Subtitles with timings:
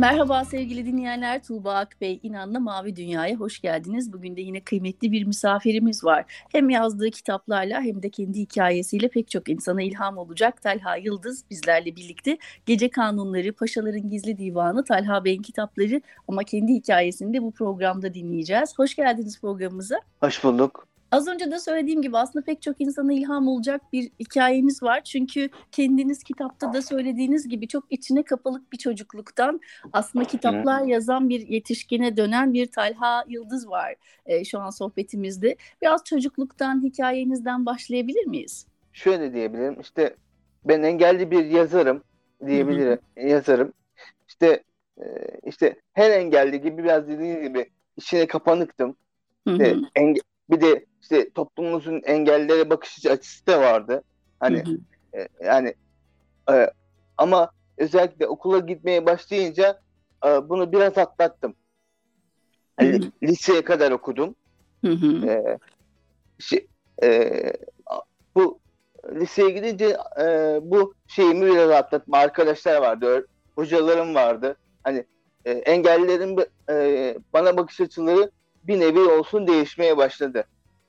[0.00, 4.12] Merhaba sevgili dinleyenler, Tuğba Akbey İnan'la Mavi Dünya'ya hoş geldiniz.
[4.12, 6.24] Bugün de yine kıymetli bir misafirimiz var.
[6.52, 11.96] Hem yazdığı kitaplarla hem de kendi hikayesiyle pek çok insana ilham olacak Talha Yıldız bizlerle
[11.96, 12.38] birlikte.
[12.66, 18.78] Gece Kanunları, Paşaların Gizli Divanı, Talha Bey'in kitapları ama kendi hikayesini de bu programda dinleyeceğiz.
[18.78, 20.00] Hoş geldiniz programımıza.
[20.20, 20.89] Hoş bulduk.
[21.10, 25.04] Az önce de söylediğim gibi aslında pek çok insana ilham olacak bir hikayeniz var.
[25.04, 29.60] Çünkü kendiniz kitapta da söylediğiniz gibi çok içine kapalık bir çocukluktan
[29.92, 33.94] aslında kitaplar yazan bir yetişkine dönen bir Talha Yıldız var
[34.26, 35.56] e, şu an sohbetimizde.
[35.82, 38.66] Biraz çocukluktan, hikayenizden başlayabilir miyiz?
[38.92, 39.80] Şöyle diyebilirim.
[39.80, 40.16] İşte
[40.64, 42.02] ben engelli bir yazarım
[42.46, 42.98] diyebilirim.
[43.16, 43.72] Yazarım.
[44.28, 44.62] İşte
[44.98, 45.04] e,
[45.46, 48.96] işte her engelli gibi biraz dediğiniz gibi içine kapanıktım.
[49.46, 54.02] İşte enge- bir de işte toplumumuzun engellere bakış açısı da vardı.
[54.40, 54.78] Hani hı hı.
[55.20, 55.74] E, yani
[56.52, 56.70] e,
[57.18, 59.80] ama özellikle okula gitmeye başlayınca
[60.26, 61.54] e, bunu biraz atlattım.
[62.80, 63.00] Hı.
[63.22, 64.34] Liseye kadar okudum.
[64.84, 65.26] Hı hı.
[65.26, 65.58] E,
[66.38, 66.66] şey,
[67.02, 67.42] e,
[68.34, 68.58] bu
[69.14, 70.24] liseye gidince e,
[70.62, 72.14] bu şeyimi biraz atlattım.
[72.14, 74.56] Arkadaşlar vardı, hocalarım vardı.
[74.84, 75.04] Hani
[75.44, 76.38] e, engellilerin
[76.70, 78.30] e, bana bakış açıları
[78.64, 80.44] bir nevi olsun değişmeye başladı.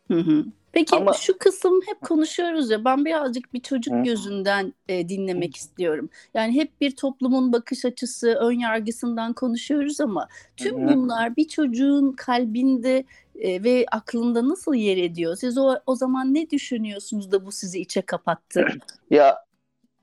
[0.08, 0.46] Hı hı.
[0.72, 1.14] Peki Ama...
[1.14, 4.04] şu kısım hep konuşuyoruz ya ben birazcık bir çocuk hı.
[4.04, 5.58] gözünden e, dinlemek hı.
[5.58, 6.10] istiyorum.
[6.34, 10.28] Yani hep bir toplumun bakış açısı, ön yargısından konuşuyoruz ama
[10.58, 10.94] tüm hı.
[10.94, 13.04] bunlar bir çocuğun kalbinde
[13.36, 15.36] e, ve aklında nasıl yer ediyor?
[15.36, 18.66] Siz o, o zaman ne düşünüyorsunuz da bu sizi içe kapattı?
[19.10, 19.38] Ya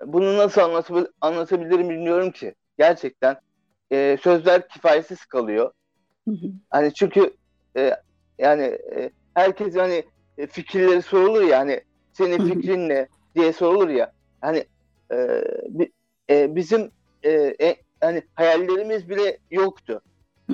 [0.06, 2.54] bunu nasıl anlatabil anlatabilirim bilmiyorum ki.
[2.78, 3.36] Gerçekten
[3.92, 5.72] e, sözler kifayetsiz kalıyor.
[6.28, 6.46] Hı hı.
[6.70, 7.36] Hani çünkü
[7.76, 7.94] e,
[8.38, 8.62] yani
[8.96, 10.04] e, herkes hani
[10.38, 11.80] e, fikirleri sorulur ya hani
[12.12, 14.12] senin fikrin ne diye sorulur ya.
[14.40, 14.64] Hani
[15.12, 15.44] e,
[16.30, 16.90] e, bizim
[17.22, 17.30] e,
[17.60, 20.00] e, hani hayallerimiz bile yoktu.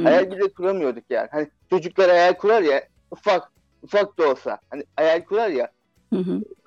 [0.03, 1.29] Hayal bile kuramıyorduk yani.
[1.31, 3.53] Hani çocuklar hayal kurar ya ufak
[3.83, 5.71] ufak da olsa hani hayal kurar ya.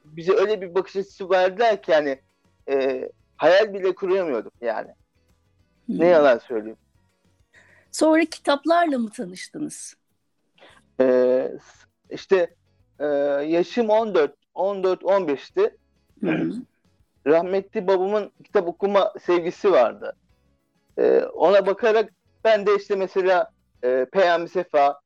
[0.06, 2.19] Bize öyle bir bakış açısı verdiler ki hani
[2.69, 4.88] e, hayal bile kuramıyorduk yani.
[5.90, 6.78] Ne yalan söyleyeyim.
[7.91, 9.97] Sonra kitaplarla mı tanıştınız?
[11.00, 11.52] Ee,
[12.09, 12.56] işte
[13.00, 13.06] e,
[13.47, 15.78] yaşım 14, 14, 15'ti.
[17.28, 20.16] Rahmetli babamın kitap okuma sevgisi vardı.
[20.97, 22.13] E, ona bakarak
[22.44, 23.52] ben de işte mesela
[23.84, 25.00] e, Peyami Sefa,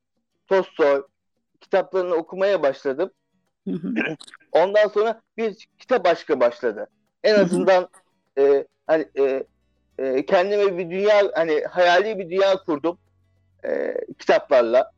[0.48, 1.04] Tolstoy
[1.62, 3.12] kitaplarını okumaya başladım.
[4.52, 6.88] Ondan sonra bir kitap aşkı başladı.
[7.24, 7.90] En azından
[8.38, 9.44] e, hani e,
[9.98, 12.98] e, kendime bir dünya hani hayali bir dünya kurdum
[13.66, 14.92] e, kitaplarla.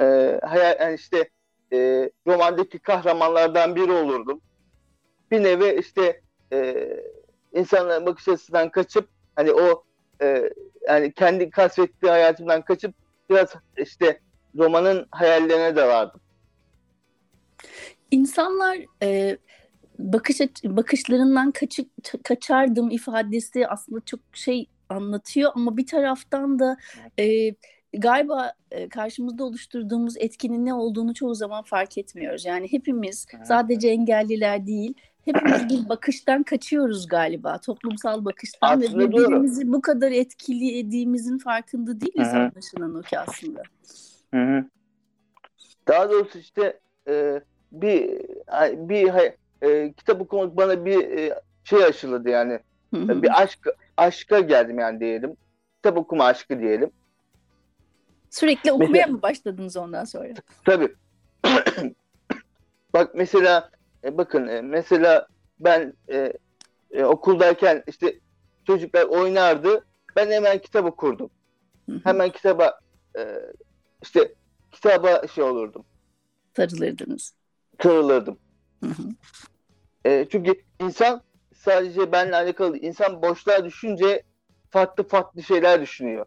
[0.00, 0.04] E,
[0.42, 1.30] hayal yani işte
[1.72, 4.40] e, romandaki kahramanlardan biri olurdum.
[5.30, 6.20] Bir nevi işte
[6.52, 6.88] e,
[7.52, 9.84] insanların bakış açısından kaçıp hani o
[10.22, 10.50] e,
[10.88, 12.94] yani kendi kasvettiği hayatımdan kaçıp
[13.30, 14.20] biraz işte
[14.56, 16.20] romanın hayallerine de vardım.
[18.10, 19.38] İnsanlar e,
[19.98, 21.90] bakış bakışlarından kaçıp
[22.24, 26.76] kaçardım ifadesi aslında çok şey anlatıyor ama bir taraftan da
[27.18, 27.54] e,
[27.92, 32.44] galiba e, karşımızda oluşturduğumuz etkinin ne olduğunu çoğu zaman fark etmiyoruz.
[32.44, 34.94] Yani hepimiz sadece engelliler değil,
[35.24, 37.58] hepimiz bir bakıştan kaçıyoruz galiba.
[37.58, 42.38] Toplumsal bakıştan aslında ve birbirimizi bu kadar etkilediğimizin farkında değiliz Hı-hı.
[42.38, 43.62] anlaşılan o ki aslında.
[44.34, 44.64] Hı-hı.
[45.88, 47.40] Daha doğrusu işte e,
[47.72, 48.10] bir
[48.88, 49.12] bir
[49.62, 52.60] e, kitap okumak bana bir e, şey aşıladı yani.
[52.94, 53.22] Hı-hı.
[53.22, 53.66] Bir aşk
[53.96, 55.36] aşka geldim yani diyelim.
[55.76, 56.90] Kitap okuma aşkı diyelim.
[58.30, 60.28] Sürekli okumaya mesela, mı başladınız ondan sonra?
[60.64, 60.94] Tabii.
[62.94, 63.70] Bak mesela
[64.04, 65.28] e, bakın e, mesela
[65.60, 66.32] ben e,
[66.90, 68.18] e, okuldayken işte
[68.66, 69.84] çocuklar oynardı.
[70.16, 71.30] Ben hemen kitap okurdum.
[71.88, 72.00] Hı-hı.
[72.04, 72.80] Hemen kitaba
[73.18, 73.38] e,
[74.02, 74.34] işte
[74.72, 75.84] kitaba şey olurdum.
[76.56, 77.34] Sarılırdınız.
[77.82, 78.38] Sarılırdım.
[80.04, 81.22] E, çünkü insan
[81.54, 82.78] sadece benle alakalı.
[82.78, 84.22] İnsan boşluğa düşünce
[84.70, 86.26] farklı farklı şeyler düşünüyor.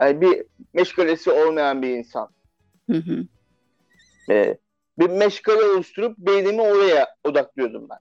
[0.00, 2.28] Yani bir meşgalesi olmayan bir insan.
[2.90, 3.26] Hı hı.
[4.30, 4.58] Ee,
[4.98, 7.98] bir meşgale oluşturup beynimi oraya odaklıyordum ben.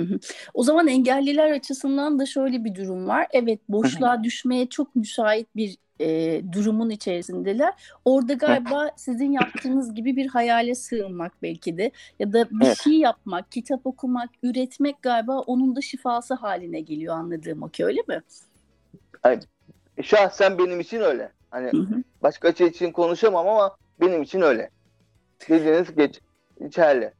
[0.00, 0.18] Hı hı.
[0.54, 3.26] O zaman engelliler açısından da şöyle bir durum var.
[3.30, 7.74] Evet boşluğa hı düşmeye çok müsait bir e, durumun içerisindeler.
[8.04, 13.52] Orada galiba sizin yaptığınız gibi bir hayale sığınmak belki de ya da bir şey yapmak,
[13.52, 18.22] kitap okumak, üretmek galiba onun da şifası haline geliyor anladığım o ki öyle mi?
[20.02, 21.32] Şahsen benim için öyle.
[21.50, 22.02] Hani Hı hı.
[22.22, 24.70] başkaçı için konuşamam ama benim için öyle.
[25.48, 26.20] Dediğiniz geç,
[26.60, 27.12] geçerli.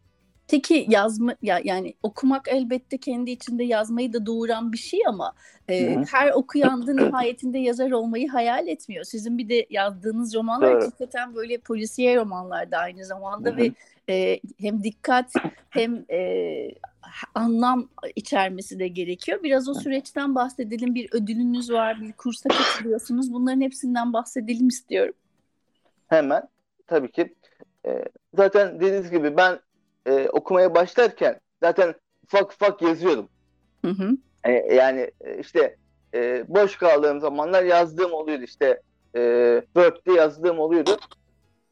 [0.49, 5.35] Peki yazma ya yani okumak elbette kendi içinde yazmayı da doğuran bir şey ama
[5.69, 9.05] e, Hı her okuyan da nihayetinde yazar olmayı hayal etmiyor.
[9.05, 13.73] Sizin bir de yazdığınız romanlar hakikaten böyle polisiye romanlar da aynı zamanda Hı ve
[14.09, 15.33] e, hem dikkat
[15.71, 16.71] hem e,
[17.35, 19.43] anlam içermesi de gerekiyor.
[19.43, 20.95] Biraz o süreçten bahsedelim.
[20.95, 23.33] Bir ödülünüz var, bir kursa katılıyorsunuz.
[23.33, 25.15] Bunların hepsinden bahsedelim istiyorum.
[26.09, 26.43] Hemen
[26.87, 27.35] tabii ki.
[27.87, 28.05] e,
[28.35, 29.59] zaten dediğiniz gibi ben
[30.07, 31.95] e, okumaya başlarken zaten
[32.25, 33.29] ufak ufak yazıyordum.
[33.85, 34.11] Hı hı.
[34.45, 35.77] E, yani e, işte
[36.15, 38.81] e, boş kaldığım zamanlar yazdığım oluyordu işte
[39.17, 40.99] e, Word'de yazdığım oluyordu.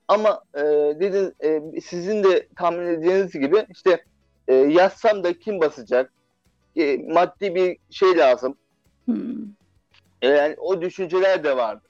[0.08, 0.60] Ama e,
[1.00, 4.04] dediniz, e, sizin de tahmin edeceğiniz gibi işte
[4.48, 6.12] e, yazsam da kim basacak?
[6.76, 8.56] E, maddi bir şey lazım.
[9.04, 9.36] Hmm.
[10.22, 11.82] E, yani o düşünceler de vardı.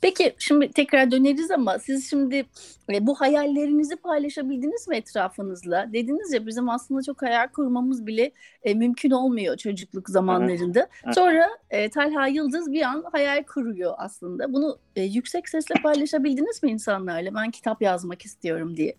[0.00, 2.46] Peki şimdi tekrar döneriz ama siz şimdi
[2.92, 5.92] e, bu hayallerinizi paylaşabildiniz mi etrafınızla?
[5.92, 8.32] Dediniz ya bizim aslında çok hayal kurmamız bile
[8.62, 10.88] e, mümkün olmuyor çocukluk zamanlarında.
[11.14, 14.52] Sonra e, Talha Yıldız bir an hayal kuruyor aslında.
[14.52, 17.34] Bunu e, yüksek sesle paylaşabildiniz mi insanlarla?
[17.34, 18.96] Ben kitap yazmak istiyorum diye.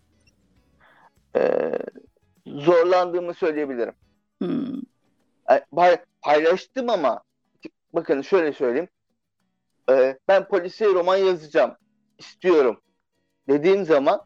[1.36, 1.72] E,
[2.46, 3.94] zorlandığımı söyleyebilirim.
[4.42, 4.76] Hmm.
[5.52, 7.24] E, pay- paylaştım ama
[7.94, 8.88] bakın şöyle söyleyeyim.
[9.90, 11.72] E, ben polisiye roman yazacağım
[12.18, 12.80] istiyorum
[13.50, 14.22] dediğim zaman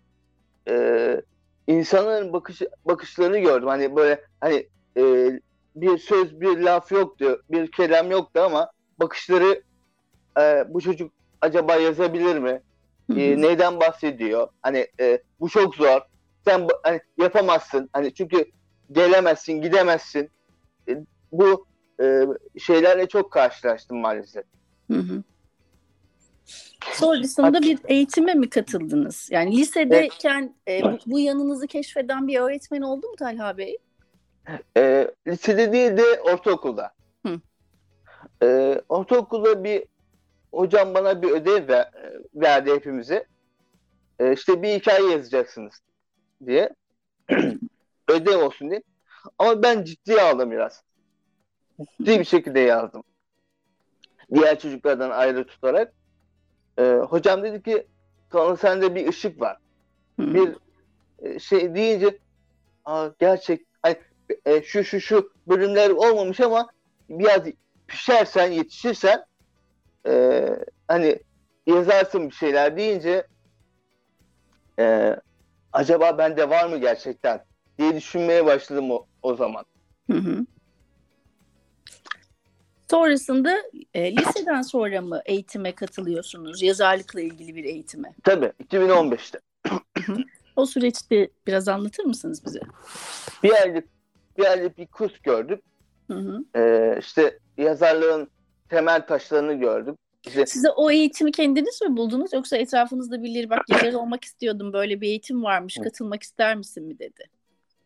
[0.70, 1.22] e,
[1.68, 3.68] insanların bakış bakışlarını gördüm.
[3.68, 4.68] Hani böyle hani
[4.98, 5.32] e,
[5.76, 9.64] bir söz bir laf yoktu, bir kelam yoktu ama bakışları
[10.40, 11.12] e, bu çocuk
[11.42, 12.62] acaba yazabilir mi?
[13.16, 14.48] E, neyden bahsediyor?
[14.62, 16.02] Hani e, bu çok zor.
[16.46, 17.90] Sen hani yapamazsın.
[17.94, 18.46] Hani çünkü
[18.92, 20.30] gelemezsin, gidemezsin.
[20.90, 20.98] E,
[21.32, 21.66] bu
[22.02, 22.26] e,
[22.60, 24.44] şeylerle çok karşılaştım maalesef.
[24.92, 25.24] Hı hı.
[26.94, 29.28] Sonrasında bir eğitime mi katıldınız?
[29.32, 33.78] Yani lisedeyken e, bu, bu yanınızı keşfeden bir öğretmen oldu mu Talha Bey?
[34.78, 36.92] E, lisede değil de ortaokulda.
[37.26, 37.40] Hı.
[38.44, 39.84] E, ortaokulda bir
[40.54, 41.92] hocam bana bir ödev ver-
[42.36, 43.26] verdi hepimize.
[44.20, 45.74] E, işte bir hikaye yazacaksınız
[46.46, 46.70] diye.
[48.08, 48.84] ödev olsun diye.
[49.40, 50.84] Ama ben ciddiye aldım biraz.
[51.98, 53.04] Ciddi bir şekilde yazdım.
[54.34, 55.94] Diğer çocuklardan ayrı tutarak.
[56.80, 57.88] E, hocam dedi ki
[58.30, 59.58] Kanal sende bir ışık var.
[60.20, 60.34] Hı.
[60.34, 60.56] bir
[61.20, 62.18] e, şey deyince
[62.86, 63.98] Aa, gerçek hani,
[64.46, 66.70] e, şu şu şu bölümler olmamış ama
[67.10, 67.42] biraz
[67.88, 69.26] pişersen yetişirsen
[70.08, 70.46] e,
[70.88, 71.20] hani
[71.68, 73.28] yazarsın bir şeyler deyince
[74.80, 75.16] e,
[75.74, 77.44] acaba bende var mı gerçekten
[77.80, 79.66] diye düşünmeye başladım o, o zaman.
[80.12, 80.46] Hı hı.
[82.92, 83.58] Sonrasında
[83.94, 86.62] e, liseden sonra mı eğitime katılıyorsunuz?
[86.62, 88.14] Yazarlıkla ilgili bir eğitime.
[88.24, 89.40] Tabii 2015'te.
[90.56, 92.60] O süreçte biraz anlatır mısınız bize?
[93.44, 93.86] Bir aylık
[94.38, 95.64] bir aylık bir kurs gördük.
[96.08, 96.60] Hı hı.
[96.60, 98.30] E, işte yazarlığın
[98.70, 99.96] temel taşlarını gördük.
[100.28, 105.02] İşte Size o eğitimi kendiniz mi buldunuz yoksa etrafınızda birileri bak yazar olmak istiyordum böyle
[105.02, 107.24] bir eğitim varmış katılmak ister misin mi dedi?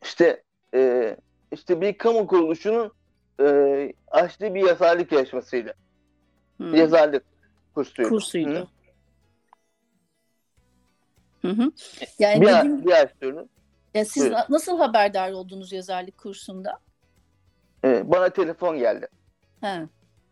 [0.03, 0.43] işte
[0.73, 1.15] e,
[1.51, 2.91] işte bir kamu kuruluşunun
[3.39, 5.73] e, açtığı bir yazarlık yarışmasıydı.
[6.61, 6.63] Hı.
[6.77, 7.23] Yazarlık
[7.75, 8.09] kursuydu.
[8.09, 8.49] Kursuydu.
[8.59, 8.67] Hı.
[11.41, 11.71] Hı hı.
[12.19, 13.45] Yani Bir, dediğim- bir ay sürdü.
[13.93, 14.35] ya siz buyurun.
[14.37, 16.79] na- nasıl haberdar oldunuz yazarlık kursunda?
[17.85, 19.07] E, bana telefon geldi.
[19.61, 19.81] Ha,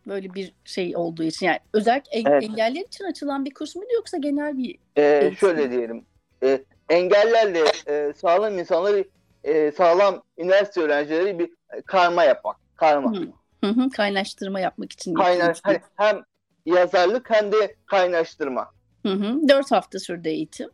[0.07, 2.43] böyle bir şey olduğu için yani özellikle en- Evet.
[2.43, 5.37] engeller için açılan bir kurs muydu yoksa genel bir E, Eğitim.
[5.37, 6.05] şöyle diyelim.
[6.43, 9.03] E, engellerle e, sağlam insanları
[9.43, 11.49] e, sağlam üniversite öğrencileri bir
[11.85, 12.55] karma yapmak.
[12.81, 13.13] Karma.
[13.15, 13.27] Hı.
[13.63, 15.13] Hı hı, kaynaştırma yapmak için.
[15.13, 16.23] Kayna, yapılmış bir- hani hem
[16.65, 18.71] yazarlık hem de kaynaştırma.
[19.05, 20.69] Hı hı, Dört hafta sürdü eğitim.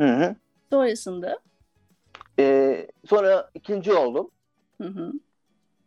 [0.00, 0.36] Hı hı.
[0.70, 1.38] Sonrasında
[2.38, 4.30] E, sonra ikinci oldum.
[4.80, 5.12] hı hı,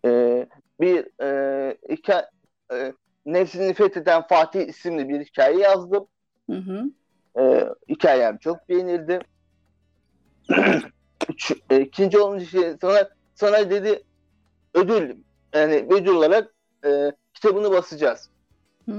[0.06, 0.48] Ee,
[0.82, 2.26] bir e, hikaye,
[2.74, 2.94] e,
[3.26, 6.08] Nefsini Fetheden Fatih isimli bir hikaye yazdım.
[6.50, 6.84] hı hı,
[7.40, 9.20] Ee, hikayem çok beğenildi.
[11.30, 14.04] Üç, e, ikinci olunca şey, sana, sana dedi
[14.74, 15.16] ödül
[15.54, 16.54] yani ödül olarak
[16.86, 18.30] e, kitabını basacağız.
[18.90, 18.94] hı.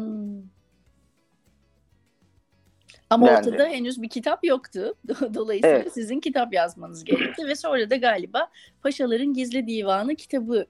[3.11, 4.95] Ama Yani- ortada henüz bir kitap yoktu.
[5.35, 5.93] Dolayısıyla Evet.
[5.93, 8.51] sizin kitap yazmanız gerekti ve sonra da galiba
[8.83, 10.67] Paşaların Gizli Divanı kitabı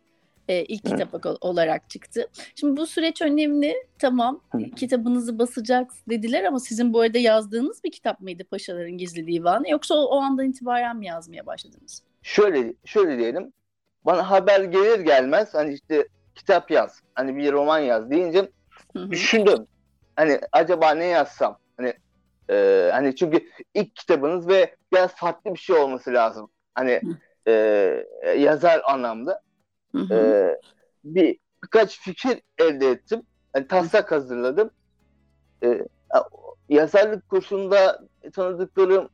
[0.49, 2.29] e, ilk kitap olarak çıktı.
[2.55, 3.75] Şimdi bu süreç önemli.
[3.99, 4.41] Tamam
[4.77, 9.95] kitabınızı basacak dediler ama sizin bu arada yazdığınız bir kitap mıydı Paşaların Gizli Divanı yoksa
[9.95, 12.03] o, o andan itibaren mi yazmaya başladınız?
[12.23, 13.53] Şöyle şöyle diyelim.
[14.07, 17.03] Bana haber gelir gelmez hani işte kitap yaz.
[17.15, 18.51] Hani bir roman yaz deyince
[18.97, 19.11] Hı-hı.
[19.11, 19.67] düşündüm.
[20.17, 21.59] Hani acaba ne yazsam?
[21.77, 21.95] Hani
[22.51, 26.51] e, hani çünkü ilk kitabınız ve biraz farklı bir şey olması lazım.
[26.75, 27.01] Hani
[27.49, 27.53] e,
[28.39, 29.43] yazar anlamda.
[30.11, 30.49] E,
[31.05, 33.23] bir birkaç fikir elde ettim.
[33.55, 34.71] Yani taslak hazırladım.
[35.65, 35.87] E,
[36.69, 38.01] yazarlık kursunda
[38.33, 39.09] tanıdıklarım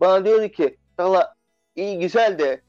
[0.00, 1.34] bana diyordu ki Valla
[1.76, 2.60] iyi güzel de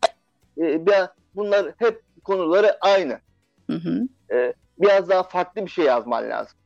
[0.57, 3.19] e, biraz bunlar hep konuları aynı.
[3.69, 4.07] Hı hı.
[4.33, 6.57] E, biraz daha farklı bir şey yazman lazım.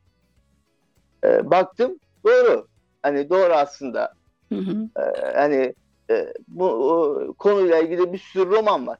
[1.23, 2.67] E, baktım doğru.
[3.03, 4.13] Hani doğru aslında.
[4.49, 4.89] Hı hı.
[5.01, 5.73] E, hani
[6.09, 8.99] e, bu o, konuyla ilgili bir sürü roman var.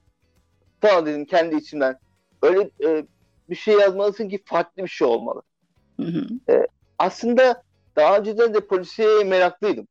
[0.81, 1.99] Tamam dedim kendi içimden.
[2.41, 3.05] Öyle e,
[3.49, 5.41] bir şey yazmalısın ki farklı bir şey olmalı.
[5.99, 6.53] Hı hı.
[6.53, 6.67] E,
[6.99, 7.63] aslında
[7.95, 9.87] daha önceden de polisiye meraklıydım.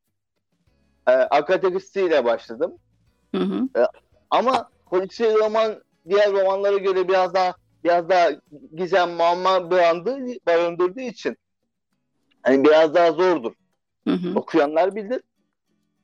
[1.07, 2.73] E, akademistsiyle başladım.
[3.35, 3.81] Hı hı.
[3.81, 3.87] E,
[4.29, 8.29] ama polisiye roman diğer romanlara göre biraz daha biraz daha
[8.75, 11.37] gizem muamma barındırdığı, barındırdığı için
[12.43, 13.53] hani biraz daha zordur.
[14.07, 14.39] Hı hı.
[14.39, 15.21] Okuyanlar bilir.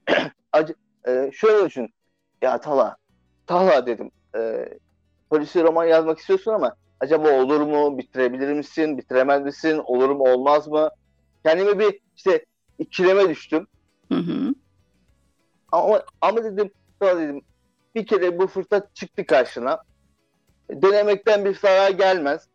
[0.51, 0.75] Acı,
[1.07, 1.89] e, şöyle düşün.
[2.41, 2.97] Ya Tala,
[3.47, 4.11] Tala dedim.
[4.35, 4.69] E,
[5.29, 7.97] polisi roman yazmak istiyorsun ama acaba olur mu?
[7.97, 8.97] Bitirebilir misin?
[8.97, 9.81] Bitiremez misin?
[9.85, 10.23] Olur mu?
[10.23, 10.89] Olmaz mı?
[11.45, 12.45] Kendime bir işte
[12.79, 13.67] ikileme düştüm.
[14.11, 14.53] Hı hı.
[15.71, 17.41] Ama, ama dedim Tala dedim
[17.95, 19.83] bir kere bu fırsat çıktı karşına.
[20.69, 22.47] Denemekten bir zarar gelmez.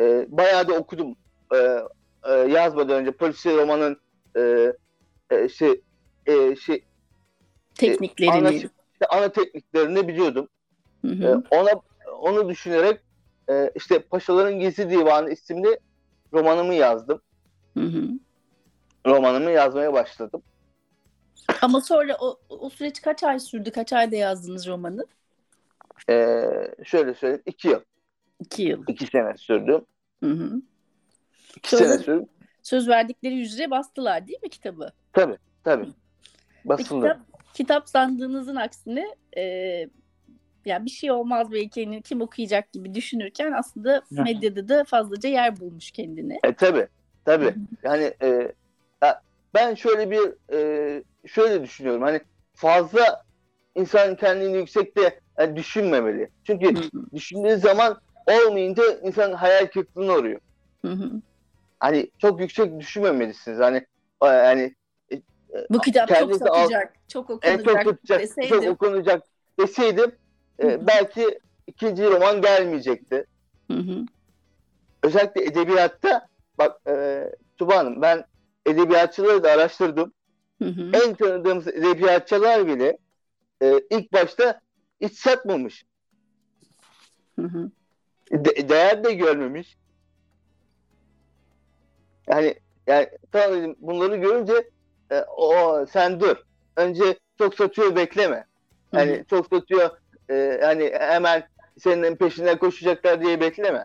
[0.00, 1.16] E, bayağı da okudum.
[1.54, 1.56] E,
[2.24, 4.00] e, yazmadan önce polisi romanın
[4.36, 4.72] e,
[5.30, 5.80] e, şey
[6.26, 6.84] e, şey
[7.74, 10.48] tekniklerini ana, işte ana tekniklerini biliyordum.
[11.04, 11.24] Hı hı.
[11.24, 11.70] E, ona
[12.20, 13.00] onu düşünerek
[13.50, 15.80] e, işte Paşaların Gizli Divanı isimli
[16.32, 17.20] romanımı yazdım.
[17.74, 18.02] Hı hı.
[19.06, 20.42] Romanımı yazmaya başladım.
[21.62, 23.70] Ama sonra o, o süreç kaç ay sürdü?
[23.70, 25.06] Kaç ayda yazdınız romanı?
[26.10, 26.44] Ee,
[26.84, 27.42] şöyle söyleyeyim.
[27.46, 27.80] iki yıl.
[28.40, 28.84] İki yıl.
[28.88, 29.80] İki sene sürdü.
[30.22, 30.62] Hı hı.
[31.56, 32.26] İki sonra, sene sürdü.
[32.62, 34.92] Söz verdikleri üzere bastılar değil mi kitabı?
[35.12, 35.36] Tabii.
[35.64, 35.88] Tabii.
[36.64, 37.06] Basıldı.
[37.06, 39.42] Kitap, kitap sandığınızın aksine e,
[40.64, 45.60] yani bir şey olmaz belki hani kim okuyacak gibi düşünürken aslında medyada da fazlaca yer
[45.60, 46.38] bulmuş kendini.
[46.44, 46.86] E tabi
[47.24, 48.52] tabi yani e,
[49.54, 52.20] ben şöyle bir e, şöyle düşünüyorum hani
[52.54, 53.24] fazla
[53.74, 56.30] insan kendini yüksekte yani düşünmemeli.
[56.44, 56.74] Çünkü
[57.14, 60.40] düşündüğü zaman olmayınca insan hayal kırıklığına uğruyor.
[61.80, 63.58] Hani çok yüksek düşünmemelisiniz.
[63.58, 63.86] Hani
[64.22, 64.74] yani
[65.70, 68.60] bu kitap çok satacak, al, çok okunacak, çok, tutacak, deseydim.
[68.60, 69.22] çok okunacak
[69.58, 70.12] deseydim
[70.62, 73.26] e, belki ikinci roman gelmeyecekti.
[73.70, 74.04] Hı hı.
[75.02, 76.28] Özellikle edebiyatta
[76.58, 77.24] bak e,
[77.58, 78.24] Tuba Hanım ben
[78.70, 80.12] edebiyatçıları da araştırdım.
[80.62, 80.90] Hı hı.
[80.92, 82.98] En tanıdığımız edebiyatçılar bile
[83.62, 84.60] e, ilk başta
[85.00, 85.84] hiç satmamış.
[87.38, 87.70] Hı hı.
[88.32, 89.76] De, değer de görmemiş.
[92.28, 92.54] Yani
[92.86, 94.70] yani tamam bunları görünce
[95.12, 96.36] e, o sen dur.
[96.76, 98.44] Önce çok satıyor bekleme.
[98.92, 99.90] Yani çok satıyor
[100.28, 101.48] e, yani hemen
[101.78, 103.84] senin peşinden koşacaklar diye bekleme.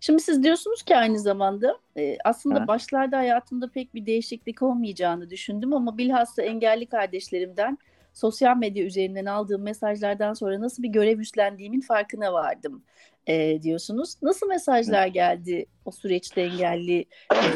[0.00, 2.66] Şimdi siz diyorsunuz ki aynı zamanda e, aslında ha.
[2.66, 7.78] başlarda hayatımda pek bir değişiklik olmayacağını düşündüm ama bilhassa engelli kardeşlerimden
[8.12, 12.82] sosyal medya üzerinden aldığım mesajlardan sonra nasıl bir görev üstlendiğimin farkına vardım
[13.26, 14.16] e, diyorsunuz.
[14.22, 17.04] Nasıl mesajlar geldi o süreçte engelli
[17.34, 17.48] e,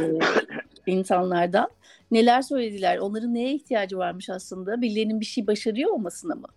[0.87, 1.69] insanlardan?
[2.11, 2.99] Neler söylediler?
[2.99, 4.81] Onların neye ihtiyacı varmış aslında?
[4.81, 6.49] Birilerinin bir şey başarıyor olmasına mı?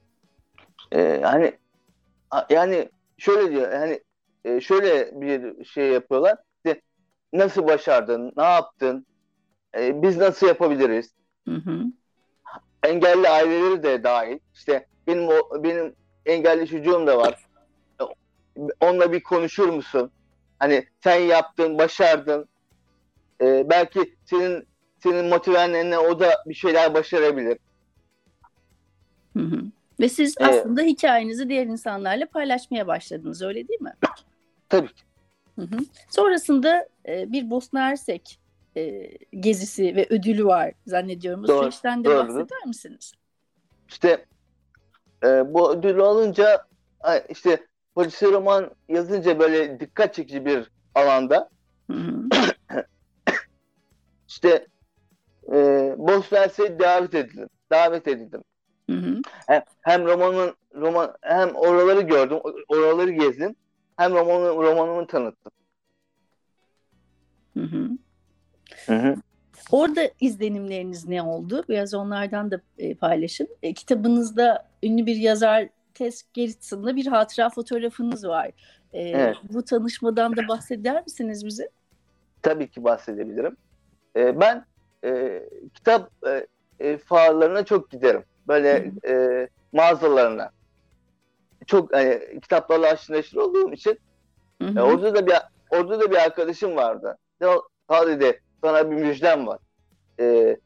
[0.91, 1.53] Ee, hani
[2.49, 3.99] yani şöyle diyor yani
[4.47, 6.37] e, şöyle bir şey yapıyorlar.
[6.65, 6.81] İşte,
[7.33, 8.33] nasıl başardın?
[8.37, 9.05] Ne yaptın?
[9.77, 11.11] E, biz nasıl yapabiliriz?
[11.47, 11.83] Hı hı.
[12.83, 14.39] Engelli aileleri de dahil.
[14.53, 17.45] İşte benim o, benim engelli çocuğum da var.
[18.79, 20.11] Onunla bir konuşur musun?
[20.59, 22.47] Hani sen yaptın, başardın.
[23.41, 24.67] E, belki senin
[24.99, 27.57] senin motivenle o da bir şeyler başarabilir.
[29.37, 29.61] Hı hı.
[29.99, 33.93] Ve siz ee, aslında hikayenizi diğer insanlarla paylaşmaya başladınız öyle değil mi?
[34.69, 35.03] Tabii ki.
[35.55, 35.77] Hı hı.
[36.09, 38.39] Sonrasında e, bir Bosna Hersek
[38.77, 39.09] e,
[39.39, 41.43] gezisi ve ödülü var zannediyorum.
[41.43, 41.59] Bu Doğru.
[41.59, 42.17] süreçten de Doğru.
[42.17, 43.13] bahseder misiniz?
[43.89, 44.25] İşte
[45.23, 46.65] e, bu ödülü alınca
[47.29, 51.49] işte polisi roman yazınca böyle dikkat çekici bir alanda
[51.91, 52.29] hı hı.
[54.27, 54.67] işte
[55.51, 55.55] e,
[55.97, 57.49] Bosna Hersek'e davet edildim.
[57.71, 58.43] Davet edildim.
[58.89, 59.21] Hı hı.
[59.47, 63.55] Hem, hem romanın roman hem oraları gördüm, oraları gezdim.
[63.97, 65.51] Hem romanı, romanımı tanıttım.
[67.53, 67.89] Hı hı.
[68.85, 69.15] Hı hı.
[69.71, 71.63] Orada izlenimleriniz ne oldu?
[71.69, 73.47] Biraz onlardan da e, paylaşın.
[73.63, 78.47] E, kitabınızda ünlü bir yazar Tess Gerritsen'la bir hatıra fotoğrafınız var.
[78.93, 79.35] E, Evet.
[79.53, 81.69] Bu tanışmadan da bahseder misiniz bize?
[82.41, 83.57] Tabii ki bahsedebilirim.
[84.15, 84.65] Ee, ben
[85.03, 86.47] e, kitap e,
[86.79, 88.23] e, fuarlarına çok giderim.
[88.47, 90.51] Böyle e, mağazalarına.
[91.67, 93.99] Çok e, kitaplarla aşırı neşir olduğum için
[94.61, 94.81] Hı e, hı.
[94.81, 95.33] orada da bir
[95.69, 97.17] orada da bir arkadaşım vardı.
[97.39, 97.55] Ya,
[97.87, 99.59] hadi de sana bir müjdem var.
[100.19, 100.57] E,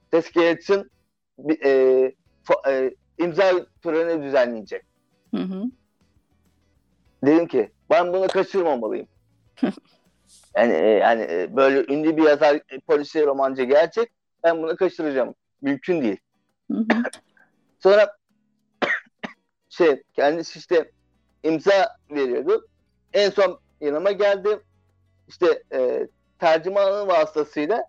[1.50, 2.14] e,
[2.46, 4.84] fa- e, imza töreni düzenleyecek.
[5.36, 5.64] Hı hı.
[7.24, 9.08] Dedim ki ben bunu kaçırmamalıyım.
[10.56, 14.10] yani e, yani e, böyle ünlü bir yazar e, polisiye romancı gerçek.
[14.44, 15.36] Ben bunu kaçıracağım.
[15.62, 16.18] Mümkün değil.
[16.72, 17.04] Hı hı.
[17.80, 18.18] Sonra
[19.72, 20.92] şey kendisi işte
[21.44, 22.68] imza veriyordu.
[23.14, 24.60] En son yanıma geldi.
[25.28, 26.08] İşte e,
[26.40, 27.84] tercümanın vasıtasıyla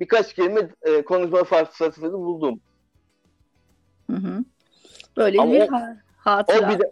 [0.00, 2.60] birkaç kelime e, konuşma fırsatı buldum.
[4.10, 4.44] Hı hı.
[5.16, 5.96] Böyle Ama bir o- ha-
[6.26, 6.68] O hatıra.
[6.68, 6.90] bile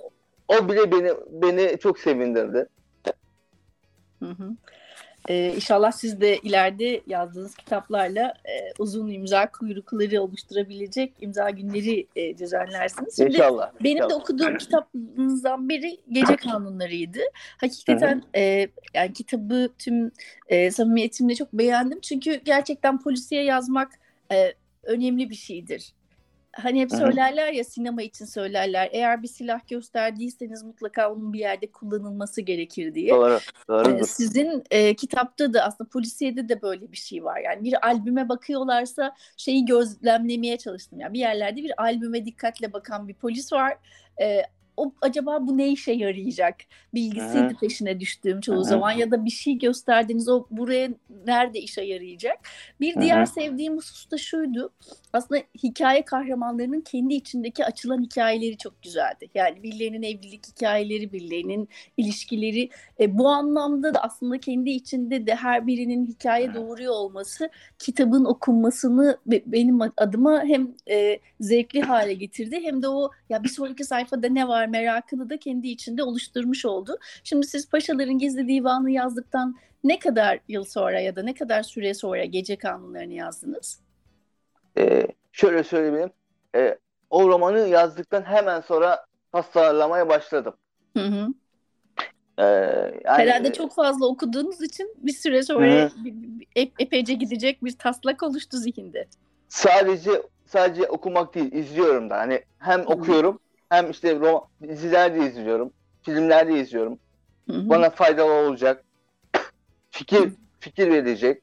[0.49, 2.67] o bile beni beni çok sevindirdi.
[4.21, 4.51] Hı hı.
[5.29, 12.39] Ee, inşallah siz de ileride yazdığınız kitaplarla e, uzun imza kuyrukları oluşturabilecek imza günleri e,
[12.39, 13.17] düzenlersiniz.
[13.17, 13.73] Şimdi İnşallah.
[13.85, 14.21] benim de İnşallah.
[14.21, 17.21] okuduğum kitaplarınızdan biri Gece Kanunları'ydı.
[17.59, 20.13] Hakikaten e, yani kitabı tüm
[20.49, 22.01] e, samimiyetimle çok beğendim.
[22.01, 23.93] Çünkü gerçekten polisiye yazmak
[24.33, 25.93] e, önemli bir şeydir.
[26.53, 28.89] Hani hep söylerler ya sinema için söylerler.
[28.93, 33.11] Eğer bir silah gösterdiyseniz mutlaka onun bir yerde kullanılması gerekir diye.
[33.11, 33.35] Doğru.
[33.35, 34.07] Ee, Doğrudur.
[34.07, 37.41] Sizin e, kitapta da aslında polisiyede de böyle bir şey var.
[37.41, 41.01] Yani bir albüme bakıyorlarsa şeyi gözlemlemeye çalıştım.
[41.01, 43.77] Yani bir yerlerde bir albüme dikkatle bakan bir polis var.
[44.21, 44.43] Ee,
[44.81, 46.57] o acaba bu ne işe yarayacak?
[46.95, 47.57] Bilgisiydi hı.
[47.61, 48.65] peşine düştüğüm çoğu hı.
[48.65, 50.91] zaman ya da bir şey gösterdiniz o buraya
[51.27, 52.39] nerede işe yarayacak?
[52.81, 54.73] Bir Hı diğer sevdiğim husus da şuydu.
[55.13, 59.31] Aslında hikaye kahramanlarının kendi içindeki açılan hikayeleri çok güzeldi.
[59.35, 65.67] Yani birilerinin evlilik hikayeleri, birilerinin ilişkileri e, bu anlamda da aslında kendi içinde de her
[65.67, 72.83] birinin hikaye doğuruyor olması kitabın okunmasını be- benim adıma hem e, zevkli hale getirdi hem
[72.83, 76.99] de o ya bir sonraki sayfada ne var merakını da kendi içinde oluşturmuş oldu.
[77.25, 81.95] Şimdi siz Paşaların Gizli Divanı yazdıktan ne kadar yıl sonra ya da ne kadar süre
[81.95, 83.81] sonra Gece Kanunlarını yazdınız?
[84.79, 86.11] Ee, şöyle söyleyeyim.
[86.57, 86.79] Ee,
[87.11, 90.55] o romanı yazdıktan hemen sonra tasarlamaya başladım.
[90.97, 91.29] Hı hı.
[92.39, 95.91] Ee, yani, Herhalde çok fazla okuduğunuz için bir süre sonra
[96.57, 99.09] ep- epeyce gidecek bir taslak oluştu zihinde.
[99.49, 103.39] sadece sadece okumak değil izliyorum da hani hem okuyorum
[103.71, 106.99] hem işte roman, diziler de izliyorum filmler de izliyorum
[107.51, 107.69] Hı hı.
[107.69, 108.85] bana faydalı olacak
[109.91, 111.43] fikir fikir verecek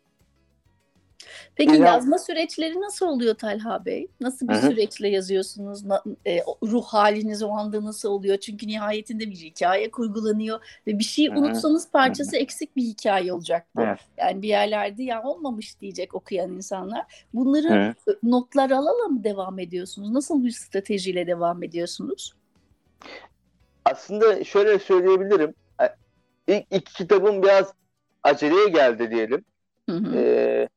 [1.57, 4.07] Peki İlham- yazma süreçleri nasıl oluyor Talha Bey?
[4.21, 4.61] Nasıl bir Hı hı.
[4.71, 5.85] süreçle yazıyorsunuz?
[5.85, 8.37] Na- e, ruh haliniz o anda nasıl oluyor?
[8.37, 11.39] Çünkü nihayetinde bir hikaye kurgulanıyor ve bir şey Hı hı.
[11.39, 13.81] unutsanız parçası eksik bir hikaye olacak bu.
[13.81, 13.99] Evet.
[14.17, 17.25] Yani bir yerlerde ya olmamış diyecek okuyan insanlar.
[17.33, 18.11] Bunları Hı.
[18.11, 20.09] ö, notlar alala mı devam ediyorsunuz?
[20.11, 22.33] Nasıl bir stratejiyle devam ediyorsunuz?
[23.85, 25.53] aslında şöyle söyleyebilirim
[26.47, 27.73] ilk iki kitabım biraz
[28.23, 29.45] aceleye geldi diyelim
[29.89, 30.15] Hı hı.
[30.17, 30.67] Ee,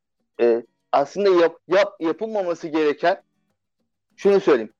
[0.40, 0.62] e,
[0.92, 3.22] aslında yap, yap yapılmaması gereken
[4.16, 4.72] şunu söyleyeyim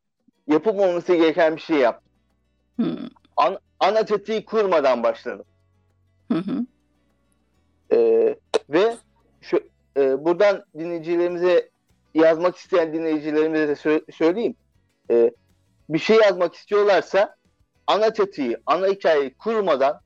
[0.47, 2.03] yapılmaması gereken bir şey yap
[2.81, 3.11] Hı
[3.81, 5.45] ana tetiği kurmadan başladım
[6.33, 6.67] hı hı.
[7.93, 8.37] Ee,
[8.71, 8.97] ve
[9.41, 9.61] şu
[9.97, 11.71] e, buradan dinleyicilerimize
[12.15, 14.55] yazmak isteyen dinleyicilerimize de sö- söyleyeyim.
[15.11, 15.31] Ee,
[15.89, 17.37] bir şey yazmak istiyorlarsa
[17.87, 20.01] ana tetiği, ana hikayeyi kurmadan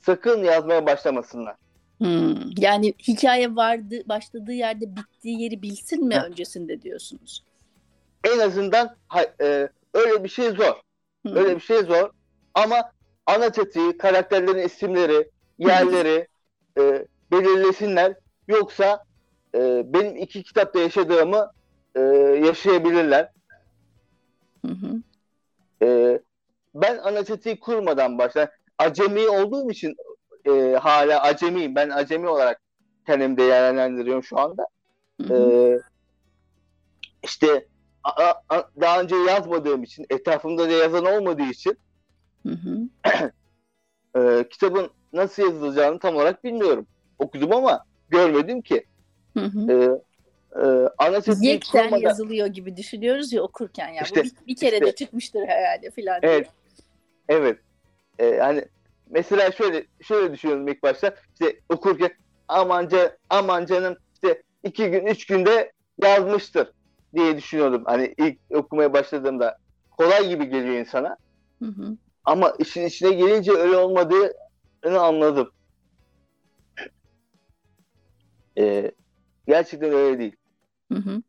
[0.00, 1.56] sakın yazmaya başlamasınlar.
[1.98, 6.24] Hmm, Yani hikaye vardı, başladığı yerde bittiği yeri bilsin mi Heh.
[6.24, 7.44] öncesinde diyorsunuz?
[8.24, 10.74] En azından ha- e, öyle bir şey zor.
[11.26, 11.38] Hı.
[11.38, 12.10] Öyle bir şey zor.
[12.54, 12.92] Ama
[13.26, 16.28] ana tetiği, karakterlerin isimleri, yerleri
[16.78, 18.14] e, belirlesinler.
[18.48, 19.04] Yoksa
[19.54, 21.50] e, benim iki kitapta yaşadığımı
[21.94, 22.00] e,
[22.46, 23.28] yaşayabilirler.
[24.66, 25.02] Hı hı.
[25.82, 26.20] E,
[26.74, 28.50] ben ana tetiği kurmadan başlar.
[28.78, 29.96] Acemi olduğum için
[30.46, 31.74] e, hala acemiyim.
[31.74, 32.60] Ben acemi olarak
[33.06, 34.66] kendimi değerlendiriyorum şu anda.
[35.30, 35.36] E,
[37.22, 37.66] işte
[38.04, 41.78] a- a- daha önce yazmadığım için, etrafımda da yazan olmadığı için
[42.46, 42.88] Hı hı.
[44.20, 46.86] e, kitabın nasıl yazılacağını tam olarak bilmiyorum.
[47.18, 48.84] Okudum ama görmedim ki.
[49.34, 49.72] Hı hı.
[49.72, 49.74] E,
[50.60, 52.02] e, ana tetiği Yekten kurmadan...
[52.02, 54.02] yazılıyor gibi düşünüyoruz ya okurken ya.
[54.02, 56.32] İşte- Bu bir, bir kere de işte- çıkmıştır herhalde filan diye.
[56.32, 56.48] Evet.
[57.28, 57.58] Evet.
[58.18, 58.64] Ee, hani
[59.10, 62.10] mesela şöyle şöyle düşünüyorum ilk başta işte okurken
[62.48, 66.72] aman, can, aman canım işte iki gün üç günde yazmıştır
[67.14, 67.82] diye düşünüyordum.
[67.86, 69.58] Hani ilk okumaya başladığımda
[69.90, 71.16] kolay gibi geliyor insana.
[71.58, 71.96] Hı hı.
[72.24, 75.50] Ama işin içine gelince öyle olmadığını anladım.
[78.58, 78.92] Ee,
[79.48, 80.36] gerçekten öyle değil.
[80.92, 81.22] Hı hı.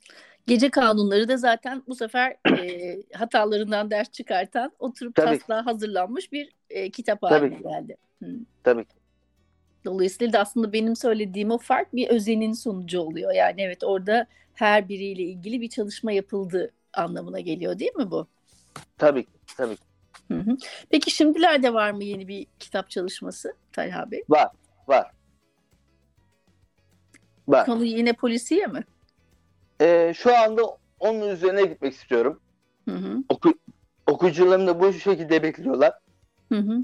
[0.48, 5.40] Gece kanunları da zaten bu sefer e, hatalarından ders çıkartan oturup Tabii.
[5.40, 7.34] taslağa hazırlanmış bir e, kitap Tabii.
[7.34, 7.98] haline geldi.
[8.24, 8.28] Hı.
[8.64, 8.96] Tabii ki.
[9.86, 13.32] Dolayısıyla da aslında benim söylediğim o fark bir özenin sonucu oluyor.
[13.34, 18.28] Yani evet orada her biriyle ilgili bir çalışma yapıldı anlamına geliyor değil mi bu?
[18.98, 19.32] Tabii ki.
[19.58, 19.84] Tabii ki.
[20.28, 20.58] Hı hı.
[20.90, 24.24] Peki şimdilerde var mı yeni bir kitap çalışması Talha Bey?
[24.30, 24.48] Var.
[24.88, 25.12] Var.
[27.48, 27.66] Var.
[27.66, 28.84] Konu yine polisiye mi?
[29.82, 30.62] Ee, şu anda
[31.00, 32.40] onun üzerine gitmek istiyorum.
[32.90, 33.18] Hı hı.
[33.30, 33.54] Oku,
[34.08, 35.94] okuyucularım da bu şekilde bekliyorlar.
[36.52, 36.78] Hı hı.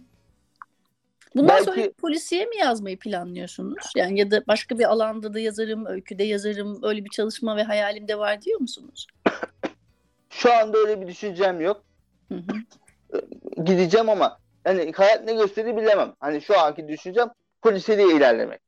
[1.35, 3.91] Bundan Belki- sonra polisiye mi yazmayı planlıyorsunuz?
[3.95, 8.07] Yani ya da başka bir alanda da yazarım, öyküde yazarım, öyle bir çalışma ve hayalim
[8.07, 9.07] de var diyor musunuz?
[10.29, 11.83] Şu anda öyle bir düşüncem yok.
[12.29, 13.21] Hı hı.
[13.63, 16.13] Gideceğim ama hani hayat ne gösterir bilemem.
[16.19, 17.29] Hani şu anki düşüncem
[17.61, 18.59] polisiyeliğe ilerlemek.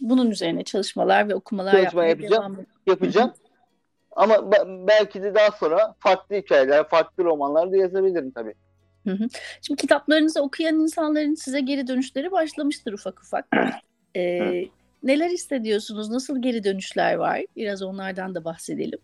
[0.00, 2.66] Bunun üzerine çalışmalar ve okumalar Çalışma yapmaya yapacağım.
[2.86, 3.32] Yapacağım.
[4.16, 8.54] Ama be- belki de daha sonra farklı hikayeler, farklı romanlar da yazabilirim tabii.
[9.62, 13.46] Şimdi kitaplarınızı okuyan insanların size geri dönüşleri başlamıştır ufak ufak.
[14.16, 14.64] Ee,
[15.02, 16.10] neler hissediyorsunuz?
[16.10, 17.44] Nasıl geri dönüşler var?
[17.56, 18.98] Biraz onlardan da bahsedelim.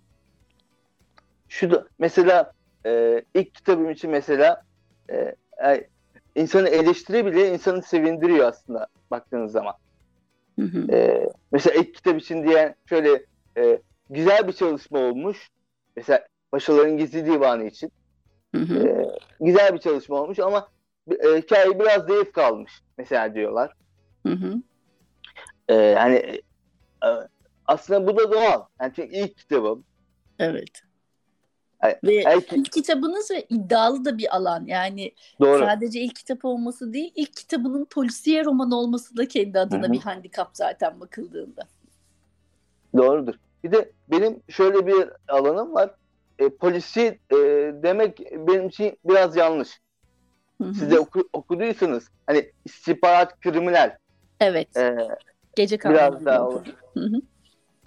[1.48, 2.52] Şu da mesela
[2.86, 4.62] e, ilk kitabım için mesela
[5.10, 5.34] e,
[6.34, 9.74] insanı eleştiri bile insanı sevindiriyor aslında baktığınız zaman.
[10.58, 10.92] Hı hı.
[10.92, 13.24] E, mesela ilk kitap için diyen şöyle
[13.56, 15.50] e, güzel bir çalışma olmuş.
[15.96, 17.92] Mesela Paşaların Gizli Divanı için.
[18.54, 18.88] Hı hı.
[18.88, 19.08] E,
[19.40, 20.68] güzel bir çalışma olmuş ama
[21.10, 23.72] e, hikaye biraz zayıf kalmış mesela diyorlar.
[24.26, 24.62] Hı hı.
[25.68, 26.16] E, yani
[27.04, 27.08] e,
[27.66, 28.64] aslında bu da doğal.
[28.80, 29.84] Yani çünkü ilk kitabım.
[30.38, 30.82] Evet.
[31.84, 34.64] Ve belki- ilk kitabınız ve iddialı da bir alan.
[34.66, 35.58] Yani Doğru.
[35.58, 39.92] sadece ilk kitap olması değil, ilk kitabının polisiye roman olması da kendi adına Hı hı.
[39.92, 41.62] bir handikap zaten bakıldığında.
[42.96, 43.34] Doğrudur.
[43.64, 45.94] Bir de benim şöyle bir alanım var.
[46.38, 47.36] E, polisi e,
[47.82, 49.80] demek benim için biraz yanlış.
[50.62, 50.74] Hı hı.
[50.74, 53.96] Siz de oku, okuduysanız hani istihbarat kriminal
[54.40, 54.76] Evet.
[54.76, 54.96] e,
[55.56, 56.66] Gece biraz kanunları daha olur.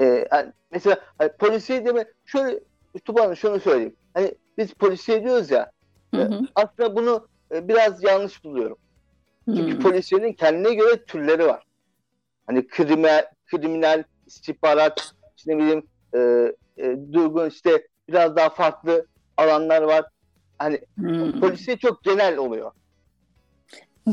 [0.01, 2.59] E, hani mesela hani, polisiye deme şöyle
[2.99, 3.95] Tuba şunu söyleyeyim.
[4.13, 5.71] Hani biz polisiye diyoruz ya
[6.15, 6.41] Hı hı.
[6.55, 8.77] aslında bunu e, biraz yanlış buluyorum.
[9.45, 9.79] Çünkü Hı.
[9.79, 11.63] polisiyenin kendine göre türleri var.
[12.47, 16.19] Hani kriminal, kriminal istihbarat, işte ne bileyim e,
[16.77, 20.05] e, durgun işte biraz daha farklı alanlar var.
[20.57, 21.39] Hani Hı.
[21.39, 22.71] polisiye çok genel oluyor.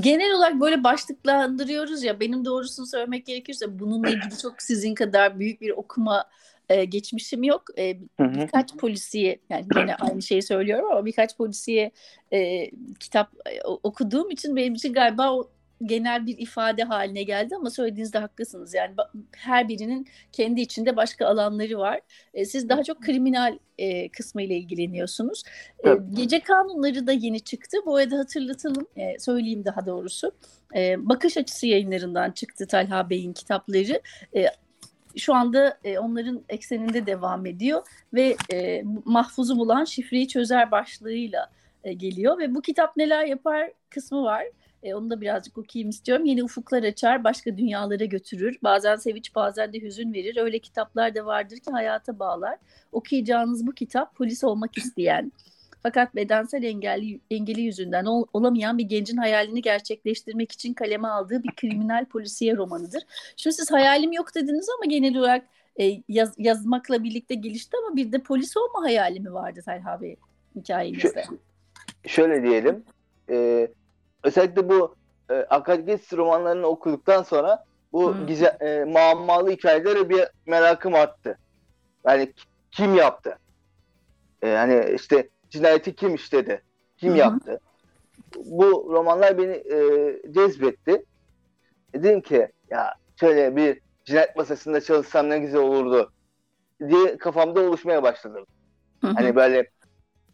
[0.00, 5.60] Genel olarak böyle başlıklandırıyoruz ya benim doğrusunu söylemek gerekirse bununla ilgili çok sizin kadar büyük
[5.60, 6.24] bir okuma
[6.68, 7.64] e, geçmişim yok.
[7.78, 11.90] E, birkaç polisiye yani yine aynı şeyi söylüyorum ama birkaç polisiye
[12.32, 12.70] e,
[13.00, 15.50] kitap e, okuduğum için benim için galiba o
[15.86, 18.74] genel bir ifade haline geldi ama söylediğinizde haklısınız.
[18.74, 18.94] Yani
[19.36, 22.00] her birinin kendi içinde başka alanları var.
[22.34, 25.42] E, siz daha çok kriminal e, kısmı ile ilgileniyorsunuz.
[25.84, 27.78] E, gece kanunları da yeni çıktı.
[27.86, 30.32] Bu arada hatırlatalım, e, söyleyeyim daha doğrusu.
[30.76, 34.00] E, Bakış Açısı yayınlarından çıktı Talha Bey'in kitapları.
[34.36, 34.46] E,
[35.16, 37.82] şu anda e, onların ekseninde devam ediyor
[38.14, 41.50] ve e, mahfuzu bulan şifreyi çözer başlığıyla
[41.84, 44.44] e, geliyor ve bu kitap neler yapar kısmı var.
[44.82, 46.24] E, onu da birazcık okuyayım istiyorum.
[46.24, 48.58] Yeni ufuklar açar, başka dünyalara götürür.
[48.62, 50.36] Bazen sevinç, bazen de hüzün verir.
[50.36, 52.58] Öyle kitaplar da vardır ki hayata bağlar.
[52.92, 55.32] Okuyacağınız bu kitap polis olmak isteyen,
[55.82, 61.50] fakat bedensel engelli, engeli yüzünden ol- olamayan bir gencin hayalini gerçekleştirmek için kaleme aldığı bir
[61.56, 63.02] kriminal polisiye romanıdır.
[63.36, 65.44] Şimdi siz hayalim yok dediniz ama genel olarak
[65.80, 70.16] e, yaz- yazmakla birlikte gelişti ama bir de polis olma hayali mi vardı Talha Bey
[70.56, 71.24] hikayenizde?
[72.06, 72.84] Şöyle diyelim.
[73.30, 73.68] e,
[74.24, 74.94] özellikle bu
[75.30, 78.26] e, Akademist romanlarını okuduktan sonra bu Hı.
[78.26, 81.38] gize, e, muammalı hikayelere bir merakım arttı.
[82.06, 83.38] Yani ki- kim yaptı?
[84.42, 86.62] E, hani işte cinayeti kim işledi?
[86.96, 87.18] Kim Hı hı.
[87.18, 87.60] yaptı?
[88.36, 91.04] Bu romanlar beni e, cezbetti.
[91.94, 96.12] Dedim ki ya şöyle bir cinayet masasında çalışsam ne güzel olurdu
[96.88, 98.44] diye kafamda oluşmaya başladı.
[99.00, 99.12] Hı hı.
[99.12, 99.70] Hani böyle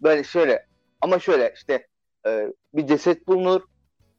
[0.02, 0.66] böyle şöyle
[1.00, 1.86] ama şöyle işte
[2.26, 3.62] e, bir ceset bulunur.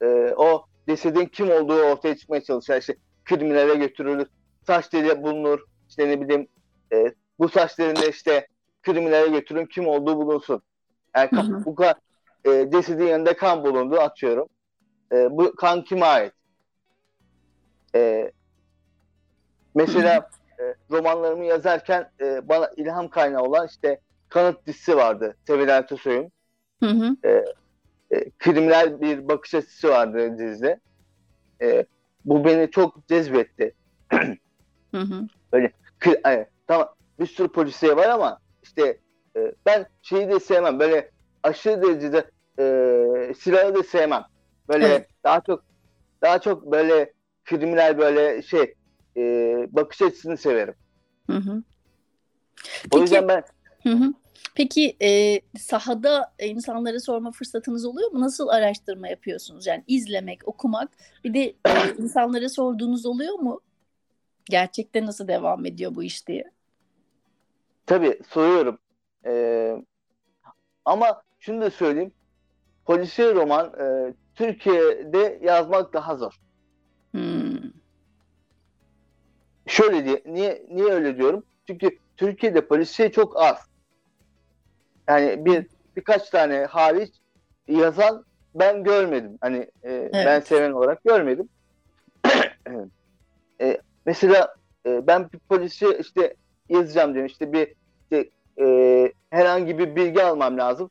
[0.02, 2.76] E, o cesedin kim olduğu ortaya çıkmaya çalışır.
[2.76, 4.26] İşte kriminale götürülür.
[4.66, 5.60] Saç teli bulunur.
[5.88, 6.48] İşte ne bileyim
[6.92, 8.46] e, bu saç telinde işte
[8.82, 10.62] kriminale götürün kim olduğu bulunsun.
[11.58, 11.64] Hı.
[11.64, 11.74] bu
[12.44, 14.48] e, cesedin yanında kan bulundu atıyorum.
[15.12, 16.32] E, bu kan kime ait?
[17.94, 18.32] E,
[19.74, 25.36] mesela e, romanlarımı yazarken e, bana ilham kaynağı olan işte Kanıt dizisi vardı.
[26.82, 27.16] Hı hı.
[27.24, 27.44] E,
[28.10, 30.80] e, kriminal bir bakış açısı vardı dizide.
[31.62, 31.86] E,
[32.24, 33.74] bu beni çok cezbetti.
[34.94, 35.26] Hı hı.
[36.00, 38.98] Kı- hani, tamam bir sürü polisiye var ama işte
[39.36, 40.78] e, ben şeyi de sevmem.
[40.78, 41.10] Böyle
[41.42, 44.24] aşırı derecede e, silahı da sevmem.
[44.68, 45.08] Böyle Evet.
[45.24, 45.64] daha çok
[46.22, 47.12] daha çok böyle
[47.44, 48.74] kriminal böyle şey
[49.16, 49.22] e,
[49.70, 50.74] bakış açısını severim.
[51.30, 51.52] Hı hı.
[51.52, 51.62] O
[52.90, 53.42] Peki- yüzden ben
[53.82, 54.12] Hı hı.
[54.54, 58.20] Peki e, sahada insanlara sorma fırsatınız oluyor mu?
[58.20, 59.66] Nasıl araştırma yapıyorsunuz?
[59.66, 60.90] Yani izlemek, okumak,
[61.24, 63.60] bir de e, insanlara sorduğunuz oluyor mu?
[64.44, 66.50] Gerçekte nasıl devam ediyor bu iş diye.
[67.86, 68.78] tabii soruyorum.
[69.26, 69.76] E,
[70.84, 72.12] ama şunu da söyleyeyim.
[72.84, 76.40] Polisiye roman e, Türkiye'de yazmak daha zor.
[77.10, 77.70] Hmm.
[79.66, 81.44] Şöyle diye niye niye öyle diyorum?
[81.66, 83.56] Çünkü Türkiye'de polisiye çok az.
[85.08, 87.10] Yani bir birkaç tane hariç
[87.68, 89.38] yazan ben görmedim.
[89.40, 91.48] Hani e, ben seven olarak görmedim.
[93.62, 94.54] E, mesela
[94.86, 96.34] e, ben bir polisiye işte
[96.68, 97.26] yazacağım diyorum.
[97.26, 98.30] İşte bir işte,
[98.60, 100.90] e, herhangi bir bilgi almam lazım.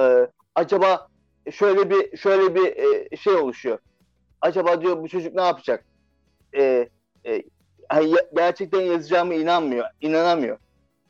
[0.00, 1.08] E, acaba
[1.52, 2.76] şöyle bir şöyle bir
[3.12, 3.78] e, şey oluşuyor.
[4.40, 5.84] Acaba diyor bu çocuk ne yapacak?
[6.56, 6.88] E,
[7.26, 7.44] e,
[8.36, 10.58] gerçekten yazacağımı inanmıyor, inanamıyor.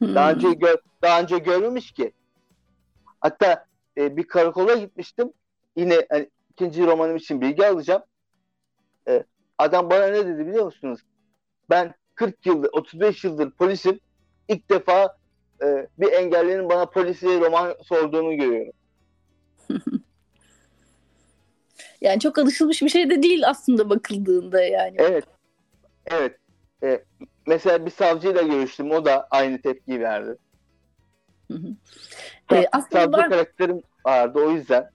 [0.03, 0.35] Daha Hmm.
[0.37, 2.13] önce gör, daha önce görmemiş ki.
[3.21, 3.65] Hatta
[3.97, 5.33] e, bir karakola gitmiştim.
[5.77, 8.03] Yine hani, ikinci romanım için bilgi alacağım.
[9.09, 9.25] E,
[9.59, 11.01] adam bana ne dedi biliyor musunuz?
[11.71, 14.01] Ben 40 yıldır, 35 yıldır polisim.
[14.49, 15.17] İlk defa
[15.63, 18.73] e, bir engellinin bana polisiye roman sorduğunu görüyorum.
[22.01, 24.97] Yani çok alışılmış bir şey de değil aslında bakıldığında yani.
[24.99, 25.25] Evet.
[26.07, 26.37] Evet.
[26.83, 27.05] E,
[27.47, 28.91] mesela bir savcıyla görüştüm.
[28.91, 30.37] O da aynı tepkiyi verdi.
[31.51, 31.77] Hı hı.
[32.51, 34.91] Sa- E, aslında savcı ben karakterim vardı o yüzden.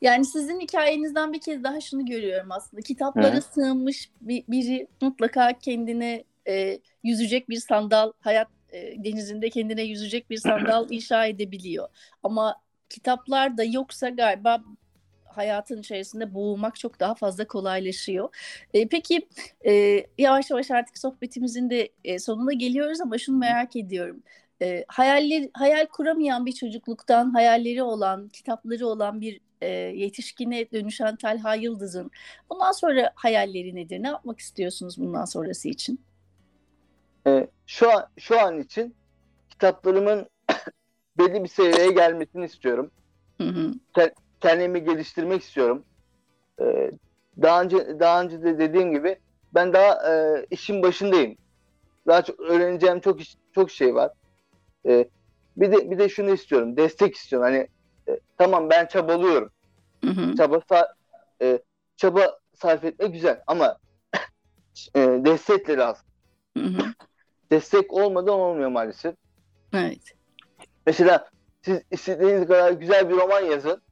[0.00, 2.82] Yani sizin hikayenizden bir kez daha şunu görüyorum aslında.
[2.82, 3.42] Kitaplara Hı.
[3.42, 10.36] sığınmış bir, biri mutlaka kendine e, yüzecek bir sandal, hayat e, denizinde kendine yüzecek bir
[10.36, 11.88] sandal inşa edebiliyor.
[12.22, 12.56] Ama
[12.88, 14.62] kitaplar da yoksa galiba
[15.24, 18.28] hayatın içerisinde boğulmak çok daha fazla kolaylaşıyor.
[18.74, 19.28] E, peki
[19.66, 24.22] e, yavaş yavaş artık sohbetimizin de e, sonuna geliyoruz ama şunu merak ediyorum.
[24.62, 31.54] E, hayaller, hayal kuramayan bir çocukluktan hayalleri olan, kitapları olan bir e, yetişkine dönüşen Talha
[31.54, 32.10] Yıldız'ın
[32.50, 34.02] bundan sonra hayalleri nedir?
[34.02, 36.11] Ne yapmak istiyorsunuz bundan sonrası için?
[37.26, 38.94] E, şu an şu an için
[39.50, 40.26] kitaplarımın
[41.18, 42.90] belli bir seviyeye gelmesini istiyorum.
[43.38, 43.72] Hı hı.
[44.40, 45.84] Kendimi geliştirmek istiyorum.
[46.60, 46.90] E,
[47.42, 49.18] daha önce daha önce de dediğim gibi
[49.54, 51.36] ben daha e, işin başındayım.
[52.06, 54.10] Daha çok öğreneceğim çok iş- çok şey var.
[54.86, 55.08] E,
[55.56, 56.76] bir de bir de şunu istiyorum.
[56.76, 57.48] Destek istiyorum.
[57.48, 57.68] Hani
[58.08, 59.50] e, tamam ben çabalıyorum.
[60.04, 60.36] Hı hı.
[60.36, 60.60] Çaba
[61.42, 61.58] e,
[61.96, 63.78] çaba sarf etmek güzel ama
[64.96, 66.06] e, destek de lazım.
[66.56, 66.82] Hı hı.
[67.52, 69.14] Destek olmadan olmuyor maalesef.
[69.74, 69.98] Evet.
[70.86, 71.28] Mesela
[71.62, 73.82] siz istediğiniz kadar güzel bir roman yazın.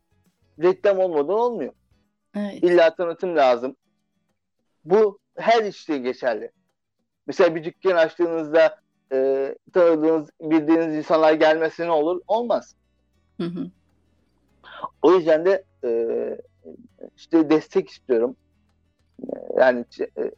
[0.63, 1.73] Reklam olmadan olmuyor.
[2.37, 2.63] Evet.
[2.63, 3.77] İlla tanıtım lazım.
[4.85, 6.51] Bu her işte geçerli.
[7.27, 8.79] Mesela bir dükkan açtığınızda
[9.13, 12.21] e, tanıdığınız, bildiğiniz insanlar gelmesi ne olur?
[12.27, 12.75] Olmaz.
[13.37, 13.71] Hı hı.
[15.03, 15.91] O yüzden de e,
[17.17, 18.37] işte destek istiyorum.
[19.23, 19.85] E, Yani
[20.19, 20.31] e,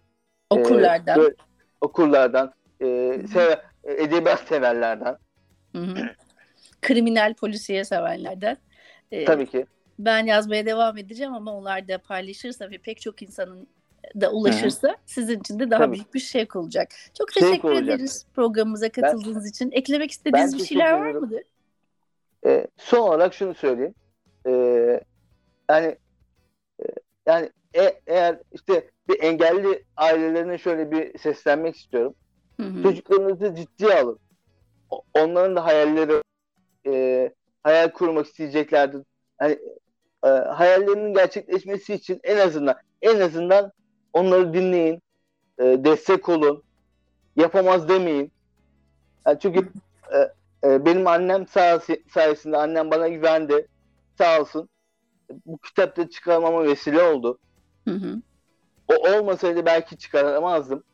[0.50, 1.16] Okurlardan.
[1.16, 1.34] böyle
[1.80, 5.16] okurlardan, e, sever, edebiyat severlerden
[5.72, 5.94] Hı hı.
[6.82, 8.56] Kriminal polisiye sevenlerden.
[9.12, 9.66] Ee, tabii ki.
[9.98, 13.68] ben yazmaya devam edeceğim ama onlar da paylaşırsa ve pek çok insanın
[14.20, 15.92] da ulaşırsa sizin için de daha Tabii.
[15.92, 16.88] büyük bir şevk olacak.
[17.18, 17.84] Çok Şevk teşekkür olacak.
[17.84, 19.70] ederiz programımıza katıldığınız için.
[19.70, 21.42] Eklemek istediğiniz Ben bir şeyler var mıdır?
[22.46, 23.94] E, son olarak şunu söyleyeyim.
[24.46, 24.50] E,
[25.70, 25.96] yani
[26.80, 26.84] e,
[27.26, 32.14] yani e- eğer işte bir engelli ailelerine şöyle bir seslenmek istiyorum.
[32.82, 34.18] Çocuklarınızı ciddiye alın.
[35.14, 36.22] Onların da hayalleri
[36.86, 39.02] e, hayal kurmak isteyeceklerdir.
[39.38, 39.58] Hani
[40.24, 43.72] e, hayallerinin gerçekleşmesi için en azından en azından
[44.12, 45.02] onları dinleyin,
[45.58, 46.62] e, destek olun,
[47.36, 48.32] yapamaz demeyin.
[49.26, 49.68] Yani çünkü
[50.12, 50.18] e,
[50.68, 53.68] e, benim annem sağ, sayesinde annem bana güvendi,
[54.18, 54.68] sağ olsun.
[55.46, 57.38] Bu kitapta çıkarmama vesile oldu.
[57.88, 58.20] Hı hı.
[58.88, 60.84] O olmasaydı belki çıkaramazdım.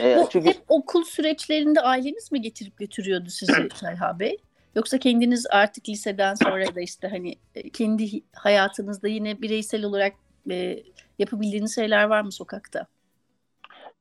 [0.00, 4.36] E, Bu çünkü hep okul süreçlerinde aileniz mi getirip götürüyordu sizi Talha Bey?
[4.74, 10.12] Yoksa kendiniz artık liseden sonra da işte hani e, kendi hayatınızda yine bireysel olarak
[10.50, 10.82] e,
[11.18, 12.86] yapabildiğiniz şeyler var mı sokakta?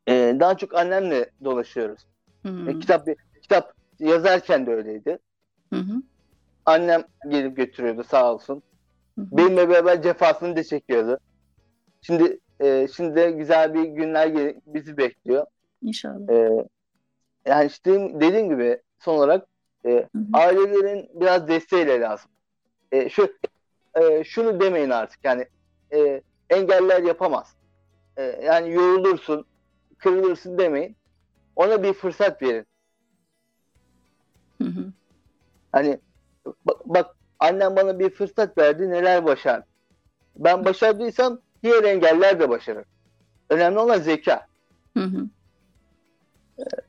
[0.10, 2.02] Ee, daha çok annemle dolaşıyoruz.
[2.42, 2.70] Hmm.
[2.70, 3.08] E, kitap
[3.42, 5.20] kitap yazarken de öyleydi.
[5.74, 6.02] Hı hı.
[6.66, 8.64] Annem gelip götürüyordu sağ olsun.
[9.18, 9.38] Hı hı.
[9.38, 11.20] Benimle beraber cefasını da çekiyordu.
[12.02, 15.46] Şimdi e, şimdi de güzel bir günler bizi bekliyor.
[15.82, 16.30] İnşallah.
[16.30, 16.66] E,
[17.46, 19.48] yani işte dediğim gibi son olarak
[19.86, 20.24] e, hı hı.
[20.34, 22.32] ailelerin biraz desteğiyle lazım.
[22.92, 23.34] E, şu
[23.96, 25.48] e, şunu demeyin artık yani
[25.94, 27.56] e, engeller yapamaz.
[28.18, 29.46] E, yani yorulursun,
[29.98, 30.96] kırılırsın demeyin.
[31.56, 32.66] Ona bir fırsat verin.
[34.58, 34.86] Hı hı.
[35.72, 36.00] Hani
[36.66, 39.64] bak, bak annem bana bir fırsat verdi neler başar.
[40.36, 42.86] Ben başardıysam diğer engeller de başarır.
[43.50, 44.48] Önemli olan zeka.
[44.98, 45.28] Hı hı.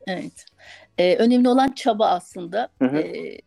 [0.07, 0.47] Evet.
[0.99, 2.69] Ee, önemli olan çaba aslında.
[2.83, 2.97] Hı hı.
[2.97, 3.41] Ee,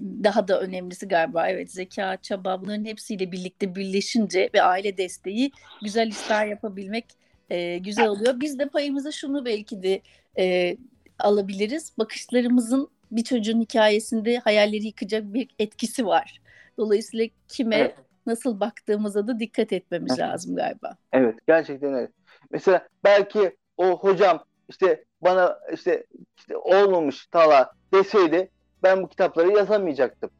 [0.00, 5.52] daha da önemlisi galiba evet zeka, çaba bunların hepsiyle birlikte birleşince ve aile desteği
[5.82, 7.06] güzel işler yapabilmek
[7.50, 8.40] e, güzel oluyor.
[8.40, 10.00] Biz de payımıza şunu belki de
[10.38, 10.76] e,
[11.18, 11.92] alabiliriz.
[11.98, 16.40] Bakışlarımızın bir çocuğun hikayesinde hayalleri yıkacak bir etkisi var.
[16.78, 17.94] Dolayısıyla kime evet.
[18.26, 20.20] nasıl baktığımıza da dikkat etmemiz evet.
[20.20, 20.96] lazım galiba.
[21.12, 22.08] Evet gerçekten öyle.
[22.50, 26.06] Mesela belki o hocam işte bana işte,
[26.36, 28.50] işte olmamış tala deseydi
[28.82, 30.30] ben bu kitapları yazamayacaktım.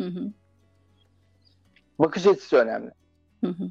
[0.00, 0.32] Hı hı.
[1.98, 2.90] Bakış açısı önemli.
[3.44, 3.70] Hı hı.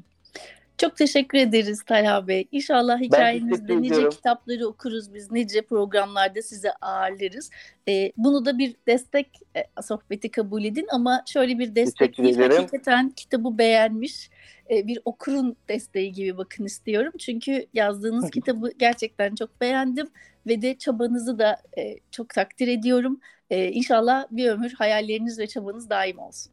[0.84, 2.48] Çok teşekkür ederiz Talha Bey.
[2.52, 7.50] İnşallah hikayenizde nice kitapları okuruz biz, nice programlarda size ağırlarız.
[7.88, 13.10] Ee, bunu da bir destek e, sohbeti kabul edin ama şöyle bir destek değil, hakikaten
[13.10, 14.30] kitabı beğenmiş
[14.70, 17.12] e, bir okurun desteği gibi bakın istiyorum.
[17.18, 20.06] Çünkü yazdığınız kitabı gerçekten çok beğendim
[20.46, 23.20] ve de çabanızı da e, çok takdir ediyorum.
[23.50, 26.52] E, inşallah bir ömür hayalleriniz ve çabanız daim olsun.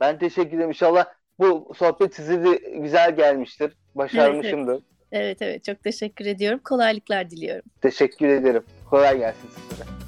[0.00, 0.68] Ben teşekkür ederim.
[0.68, 3.72] İnşallah bu sohbet size de güzel gelmiştir.
[3.94, 4.72] Başarmışımdır.
[4.72, 6.60] Evet, evet, evet, çok teşekkür ediyorum.
[6.64, 7.64] Kolaylıklar diliyorum.
[7.80, 8.62] Teşekkür ederim.
[8.90, 9.99] Kolay gelsin size.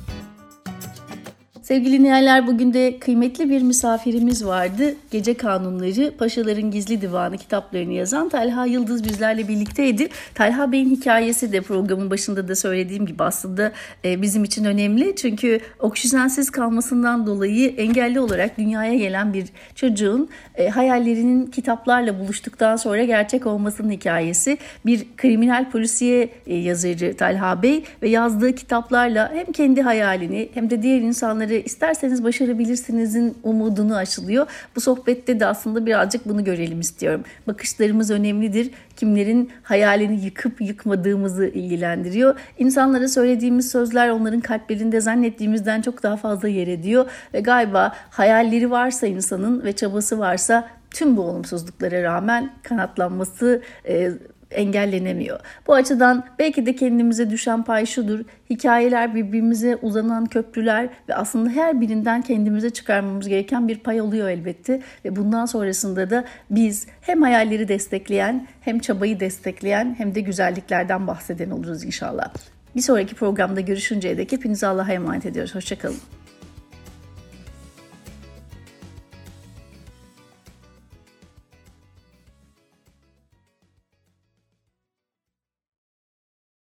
[1.63, 4.95] Sevgili Nihaller bugün de kıymetli bir misafirimiz vardı.
[5.11, 10.09] Gece Kanunları, Paşaların Gizli Divanı kitaplarını yazan Talha Yıldız bizlerle birlikteydi.
[10.35, 13.73] Talha Bey'in hikayesi de programın başında da söylediğim gibi aslında
[14.05, 15.17] e, bizim için önemli.
[15.17, 19.45] Çünkü oksijensiz kalmasından dolayı engelli olarak dünyaya gelen bir
[19.75, 24.59] çocuğun e, hayallerinin kitaplarla buluştuktan sonra gerçek olmasının hikayesi.
[24.87, 30.83] Bir kriminal polisiye e, yazarı Talha Bey ve yazdığı kitaplarla hem kendi hayalini hem de
[30.83, 34.47] diğer insanları isterseniz başarabilirsinizin umudunu aşılıyor.
[34.77, 37.25] Bu sohbette de aslında birazcık bunu görelim istiyorum.
[37.47, 38.71] Bakışlarımız önemlidir.
[38.97, 42.39] Kimlerin hayalini yıkıp yıkmadığımızı ilgilendiriyor.
[42.59, 47.11] İnsanlara söylediğimiz sözler onların kalplerinde zannettiğimizden çok daha fazla yer ediyor.
[47.35, 54.11] Ve galiba hayalleri varsa insanın ve çabası varsa tüm bu olumsuzluklara rağmen kanatlanması, e,
[54.53, 55.41] engellenemiyor.
[55.67, 58.21] Bu açıdan belki de kendimize düşen pay şudur.
[58.51, 64.81] Hikayeler birbirimize uzanan köprüler ve aslında her birinden kendimize çıkarmamız gereken bir pay oluyor elbette.
[65.05, 71.51] Ve bundan sonrasında da biz hem hayalleri destekleyen hem çabayı destekleyen hem de güzelliklerden bahseden
[71.51, 72.33] oluruz inşallah.
[72.77, 75.55] Bir sonraki programda görüşünceye dek hepinize Allah'a emanet ediyoruz.
[75.55, 76.22] Hoşçakalın.